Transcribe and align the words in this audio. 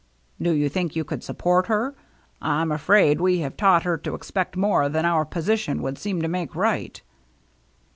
"Do 0.41 0.51
you 0.53 0.67
think 0.67 0.95
you 0.95 1.03
could 1.03 1.23
support 1.23 1.67
her? 1.67 1.93
I'm 2.41 2.71
afraid 2.71 3.21
we 3.21 3.41
have 3.41 3.55
taught 3.55 3.83
her 3.83 3.99
to 3.99 4.15
expect 4.15 4.57
more 4.57 4.89
than 4.89 5.05
our 5.05 5.25
position 5.25 5.83
would 5.83 5.99
seem 5.99 6.23
to 6.23 6.27
make 6.27 6.55
right." 6.55 6.99